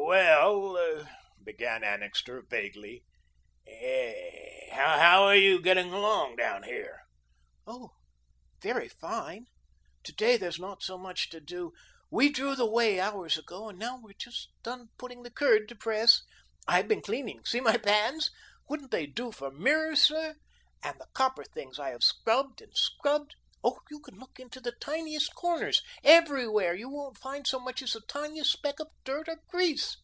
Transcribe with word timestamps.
"Well," 0.00 1.04
began 1.44 1.84
Annixter 1.84 2.42
vaguely, 2.48 3.04
"how 4.72 5.24
are 5.24 5.36
you 5.36 5.60
getting 5.60 5.92
along 5.92 6.36
down 6.36 6.62
here?" 6.62 7.00
"Oh, 7.66 7.90
very 8.62 8.88
fine. 8.88 9.46
To 10.04 10.12
day, 10.14 10.38
there 10.38 10.48
is 10.48 10.58
not 10.58 10.82
so 10.82 10.96
much 10.96 11.28
to 11.30 11.40
do. 11.40 11.72
We 12.10 12.30
drew 12.30 12.56
the 12.56 12.64
whey 12.64 12.98
hours 12.98 13.36
ago, 13.36 13.68
and 13.68 13.78
now 13.78 14.00
we 14.02 14.12
are 14.12 14.18
just 14.18 14.48
done 14.62 14.88
putting 14.96 15.24
the 15.24 15.30
curd 15.30 15.68
to 15.68 15.74
press. 15.76 16.22
I 16.66 16.78
have 16.78 16.88
been 16.88 17.02
cleaning. 17.02 17.44
See 17.44 17.60
my 17.60 17.76
pans. 17.76 18.30
Wouldn't 18.66 18.90
they 18.90 19.04
do 19.06 19.30
for 19.30 19.50
mirrors, 19.50 20.02
sir? 20.02 20.36
And 20.82 20.98
the 20.98 21.08
copper 21.12 21.44
things. 21.44 21.78
I 21.78 21.90
have 21.90 22.02
scrubbed 22.02 22.62
and 22.62 22.72
scrubbed. 22.74 23.34
Oh, 23.64 23.80
you 23.90 23.98
can 23.98 24.16
look 24.20 24.38
into 24.38 24.60
the 24.60 24.72
tiniest 24.80 25.34
corners, 25.34 25.82
everywhere, 26.04 26.74
you 26.76 26.88
won't 26.88 27.18
find 27.18 27.44
so 27.44 27.58
much 27.58 27.82
as 27.82 27.94
the 27.94 28.02
littlest 28.14 28.52
speck 28.52 28.78
of 28.78 28.86
dirt 29.04 29.28
or 29.28 29.40
grease. 29.48 29.96